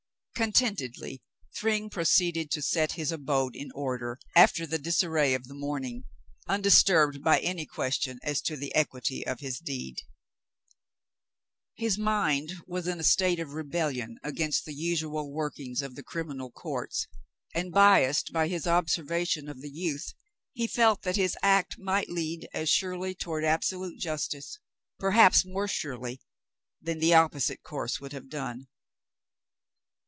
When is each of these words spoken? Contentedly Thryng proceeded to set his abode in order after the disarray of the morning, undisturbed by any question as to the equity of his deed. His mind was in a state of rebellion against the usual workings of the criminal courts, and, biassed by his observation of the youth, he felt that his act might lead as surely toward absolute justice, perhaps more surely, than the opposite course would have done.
Contentedly 0.33 1.21
Thryng 1.55 1.91
proceeded 1.91 2.49
to 2.49 2.63
set 2.63 2.93
his 2.93 3.11
abode 3.11 3.55
in 3.55 3.71
order 3.75 4.17
after 4.35 4.65
the 4.65 4.79
disarray 4.79 5.35
of 5.35 5.43
the 5.43 5.53
morning, 5.53 6.05
undisturbed 6.47 7.23
by 7.23 7.39
any 7.41 7.67
question 7.67 8.17
as 8.23 8.41
to 8.41 8.57
the 8.57 8.73
equity 8.73 9.23
of 9.23 9.39
his 9.39 9.59
deed. 9.59 10.01
His 11.75 11.99
mind 11.99 12.53
was 12.65 12.87
in 12.87 12.99
a 12.99 13.03
state 13.03 13.39
of 13.39 13.51
rebellion 13.53 14.17
against 14.23 14.65
the 14.65 14.73
usual 14.73 15.31
workings 15.31 15.83
of 15.83 15.93
the 15.93 16.01
criminal 16.01 16.49
courts, 16.49 17.05
and, 17.53 17.71
biassed 17.71 18.33
by 18.33 18.47
his 18.47 18.65
observation 18.65 19.47
of 19.47 19.61
the 19.61 19.69
youth, 19.69 20.15
he 20.53 20.65
felt 20.65 21.03
that 21.03 21.17
his 21.17 21.37
act 21.43 21.77
might 21.77 22.09
lead 22.09 22.49
as 22.51 22.67
surely 22.67 23.13
toward 23.13 23.43
absolute 23.45 23.99
justice, 23.99 24.57
perhaps 24.97 25.45
more 25.45 25.67
surely, 25.67 26.19
than 26.81 26.97
the 26.97 27.13
opposite 27.13 27.61
course 27.61 28.01
would 28.01 28.11
have 28.13 28.27
done. 28.27 28.67